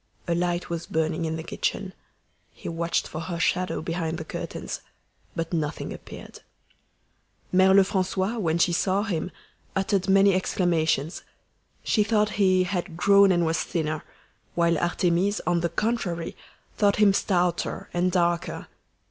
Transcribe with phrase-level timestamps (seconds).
[0.27, 1.93] A light was burning in the kitchen.
[2.53, 4.81] He watched for her shadow behind the curtains,
[5.35, 6.39] but nothing appeared.
[7.51, 9.29] Mere Lefrancois, when she saw him,
[9.75, 11.21] uttered many exclamations.
[11.83, 14.01] She thought he "had grown and was thinner,"
[14.55, 16.35] while Artémise, on the contrary,
[16.77, 18.69] thought him stouter and darker.